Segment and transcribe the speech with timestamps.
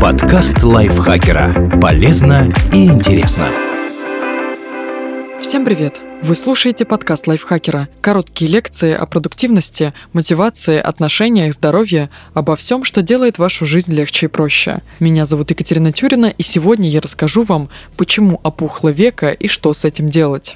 [0.00, 1.78] Подкаст лайфхакера.
[1.80, 3.48] Полезно и интересно.
[5.40, 6.00] Всем привет!
[6.22, 7.88] Вы слушаете подкаст лайфхакера.
[8.02, 14.28] Короткие лекции о продуктивности, мотивации, отношениях, здоровье, обо всем, что делает вашу жизнь легче и
[14.28, 14.82] проще.
[15.00, 19.84] Меня зовут Екатерина Тюрина, и сегодня я расскажу вам, почему опухло века и что с
[19.84, 20.54] этим делать.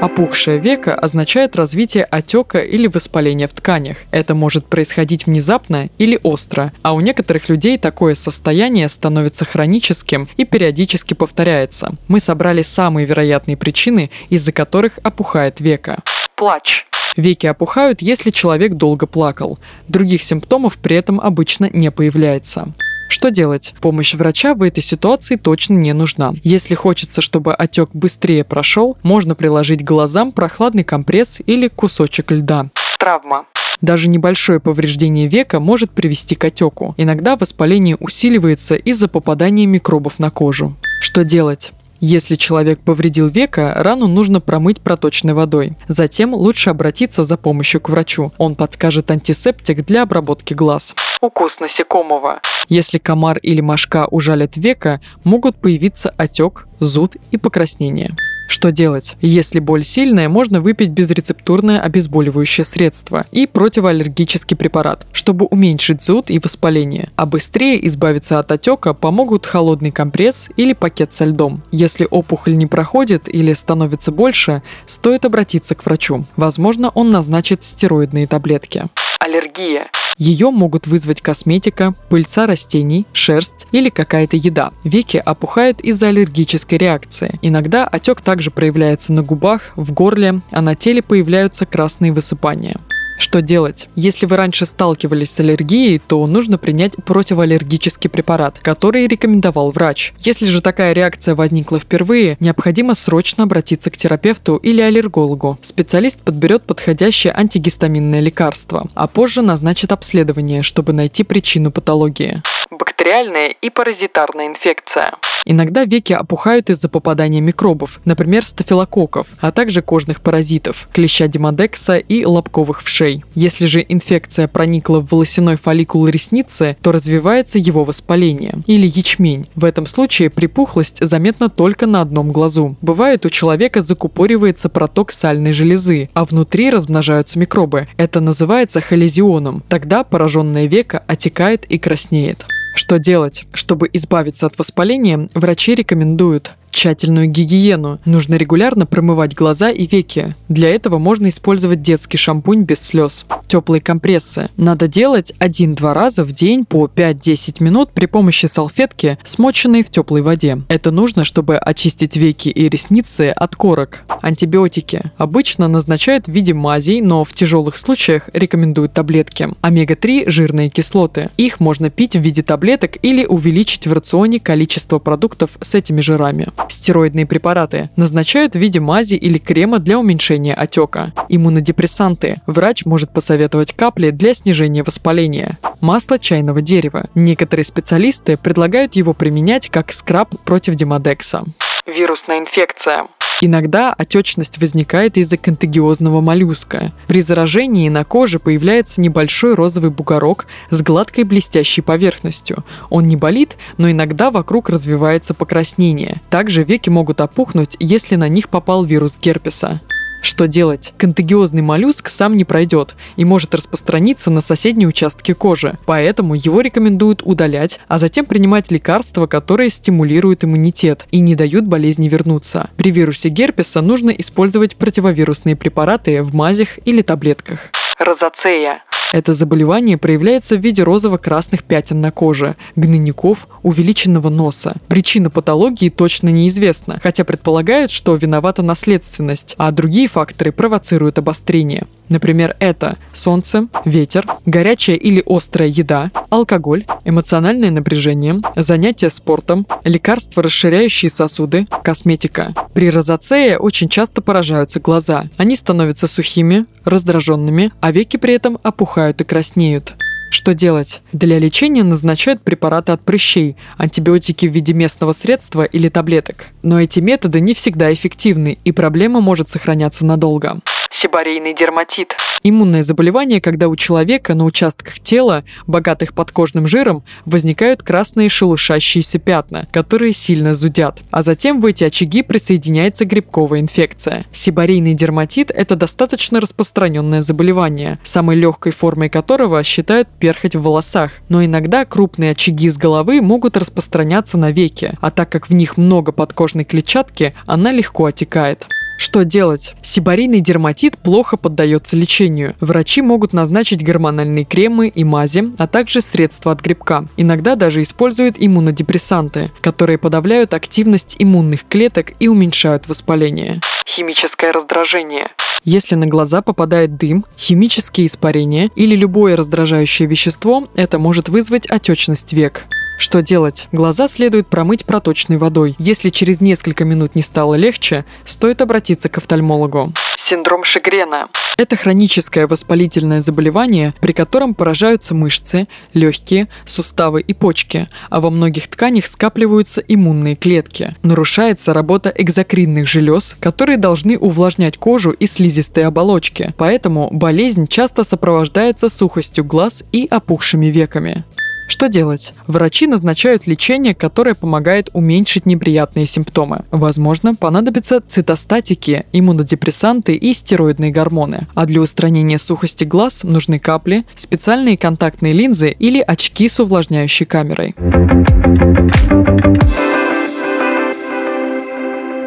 [0.00, 3.96] Опухшее веко означает развитие отека или воспаления в тканях.
[4.10, 10.44] Это может происходить внезапно или остро, а у некоторых людей такое состояние становится хроническим и
[10.44, 11.92] периодически повторяется.
[12.08, 15.98] Мы собрали самые вероятные причины, из-за которых опухает веко.
[16.36, 16.84] Плач.
[17.16, 19.58] Веки опухают, если человек долго плакал.
[19.88, 22.74] Других симптомов при этом обычно не появляется.
[23.08, 23.74] Что делать?
[23.80, 26.34] Помощь врача в этой ситуации точно не нужна.
[26.42, 32.66] Если хочется, чтобы отек быстрее прошел, можно приложить глазам прохладный компресс или кусочек льда.
[32.98, 33.46] Травма.
[33.80, 36.94] Даже небольшое повреждение века может привести к отеку.
[36.96, 40.74] Иногда воспаление усиливается из-за попадания микробов на кожу.
[41.00, 41.72] Что делать?
[42.00, 45.76] Если человек повредил века, рану нужно промыть проточной водой.
[45.88, 48.32] Затем лучше обратиться за помощью к врачу.
[48.38, 50.94] Он подскажет антисептик для обработки глаз.
[51.20, 52.40] Укус насекомого.
[52.68, 58.14] Если комар или мошка ужалят века, могут появиться отек, зуд и покраснение.
[58.46, 59.16] Что делать?
[59.20, 66.38] Если боль сильная, можно выпить безрецептурное обезболивающее средство и противоаллергический препарат, чтобы уменьшить зуд и
[66.38, 67.10] воспаление.
[67.16, 71.62] А быстрее избавиться от отека помогут холодный компресс или пакет со льдом.
[71.70, 76.24] Если опухоль не проходит или становится больше, стоит обратиться к врачу.
[76.36, 78.86] Возможно, он назначит стероидные таблетки.
[79.18, 79.90] Аллергия.
[80.16, 84.72] Ее могут вызвать косметика, пыльца растений, шерсть или какая-то еда.
[84.82, 87.38] Веки опухают из-за аллергической реакции.
[87.42, 92.80] Иногда отек также проявляется на губах, в горле, а на теле появляются красные высыпания.
[93.18, 93.88] Что делать?
[93.96, 100.12] Если вы раньше сталкивались с аллергией, то нужно принять противоаллергический препарат, который рекомендовал врач.
[100.20, 105.58] Если же такая реакция возникла впервые, необходимо срочно обратиться к терапевту или аллергологу.
[105.62, 112.42] Специалист подберет подходящее антигистаминное лекарство, а позже назначит обследование, чтобы найти причину патологии.
[112.78, 115.14] Бактериальная и паразитарная инфекция.
[115.48, 122.24] Иногда веки опухают из-за попадания микробов, например, стафилококков, а также кожных паразитов, клеща демодекса и
[122.24, 123.24] лобковых вшей.
[123.36, 129.48] Если же инфекция проникла в волосяной фолликул ресницы, то развивается его воспаление или ячмень.
[129.54, 132.76] В этом случае припухлость заметна только на одном глазу.
[132.82, 137.86] Бывает, у человека закупоривается проток сальной железы, а внутри размножаются микробы.
[137.96, 139.62] Это называется холезионом.
[139.68, 142.44] Тогда пораженное веко отекает и краснеет.
[142.76, 143.46] Что делать?
[143.54, 148.00] Чтобы избавиться от воспаления, врачи рекомендуют тщательную гигиену.
[148.04, 150.34] Нужно регулярно промывать глаза и веки.
[150.50, 153.24] Для этого можно использовать детский шампунь без слез.
[153.48, 154.50] Теплые компрессы.
[154.58, 160.20] Надо делать 1-2 раза в день по 5-10 минут при помощи салфетки, смоченной в теплой
[160.20, 160.60] воде.
[160.68, 164.02] Это нужно, чтобы очистить веки и ресницы от корок.
[164.20, 165.12] Антибиотики.
[165.16, 169.48] Обычно назначают в виде мазей, но в тяжелых случаях рекомендуют таблетки.
[169.62, 171.30] Омега-3– жирные кислоты.
[171.38, 176.48] Их можно пить в виде таблеток или увеличить в рационе количество продуктов с этими жирами.
[176.68, 181.12] Стероидные препараты назначают в виде мази или крема для уменьшения отека.
[181.28, 182.40] Иммунодепрессанты.
[182.46, 185.58] Врач может посоветовать капли для снижения воспаления.
[185.80, 187.06] Масло чайного дерева.
[187.14, 191.44] Некоторые специалисты предлагают его применять как скраб против демодекса.
[191.86, 193.06] Вирусная инфекция.
[193.40, 196.92] Иногда отечность возникает из-за контагиозного моллюска.
[197.06, 202.64] При заражении на коже появляется небольшой розовый бугорок с гладкой блестящей поверхностью.
[202.88, 206.22] Он не болит, но иногда вокруг развивается покраснение.
[206.30, 209.80] Также веки могут опухнуть, если на них попал вирус герпеса.
[210.22, 210.92] Что делать?
[210.98, 217.22] Контагиозный моллюск сам не пройдет и может распространиться на соседние участки кожи, поэтому его рекомендуют
[217.24, 222.70] удалять, а затем принимать лекарства, которые стимулируют иммунитет и не дают болезни вернуться.
[222.76, 227.70] При вирусе герпеса нужно использовать противовирусные препараты в мазях или таблетках.
[227.98, 228.82] Розацея.
[229.12, 234.74] Это заболевание проявляется в виде розово-красных пятен на коже, гнойников, увеличенного носа.
[234.88, 241.86] Причина патологии точно неизвестна, хотя предполагают, что виновата наследственность, а другие факторы провоцируют обострение.
[242.08, 251.10] Например, это солнце, ветер, горячая или острая еда, алкоголь, эмоциональное напряжение, занятия спортом, лекарства, расширяющие
[251.10, 252.54] сосуды, косметика.
[252.74, 255.28] При розацее очень часто поражаются глаза.
[255.36, 259.94] Они становятся сухими, раздраженными, а веки при этом опухают и краснеют.
[260.30, 261.02] Что делать?
[261.12, 266.48] Для лечения назначают препараты от прыщей, антибиотики в виде местного средства или таблеток.
[266.62, 270.60] Но эти методы не всегда эффективны, и проблема может сохраняться надолго.
[270.98, 272.16] Сибарейный дерматит.
[272.42, 279.68] Иммунное заболевание, когда у человека на участках тела, богатых подкожным жиром, возникают красные шелушащиеся пятна,
[279.72, 281.00] которые сильно зудят.
[281.10, 284.24] А затем в эти очаги присоединяется грибковая инфекция.
[284.32, 291.12] Сибарейный дерматит– это достаточно распространенное заболевание, самой легкой формой которого считают перхоть в волосах.
[291.28, 295.76] Но иногда крупные очаги с головы могут распространяться на веки, а так как в них
[295.76, 298.66] много подкожной клетчатки, она легко отекает.
[298.96, 299.74] Что делать?
[299.82, 302.54] Сибарийный дерматит плохо поддается лечению.
[302.60, 307.06] Врачи могут назначить гормональные кремы и мази, а также средства от грибка.
[307.16, 313.60] Иногда даже используют иммунодепрессанты, которые подавляют активность иммунных клеток и уменьшают воспаление.
[313.86, 315.30] Химическое раздражение.
[315.64, 322.32] Если на глаза попадает дым, химические испарения или любое раздражающее вещество, это может вызвать отечность
[322.32, 322.66] век.
[322.98, 323.68] Что делать?
[323.72, 325.74] Глаза следует промыть проточной водой.
[325.78, 329.92] Если через несколько минут не стало легче, стоит обратиться к офтальмологу.
[330.16, 331.28] Синдром Шигрена.
[331.56, 338.66] Это хроническое воспалительное заболевание, при котором поражаются мышцы, легкие, суставы и почки, а во многих
[338.66, 340.96] тканях скапливаются иммунные клетки.
[341.02, 346.52] Нарушается работа экзокринных желез, которые должны увлажнять кожу и слизистые оболочки.
[346.58, 351.24] Поэтому болезнь часто сопровождается сухостью глаз и опухшими веками.
[351.66, 352.32] Что делать?
[352.46, 356.64] Врачи назначают лечение, которое помогает уменьшить неприятные симптомы.
[356.70, 361.48] Возможно, понадобятся цитостатики, иммунодепрессанты и стероидные гормоны.
[361.54, 367.74] А для устранения сухости глаз нужны капли, специальные контактные линзы или очки с увлажняющей камерой.